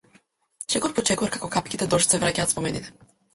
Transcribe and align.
Чекот 0.75 0.95
по 0.99 1.03
чекор 1.09 1.33
како 1.35 1.49
капките 1.57 1.89
дожд 1.93 2.15
се 2.17 2.21
враќаат 2.25 2.55
спомените. 2.57 2.97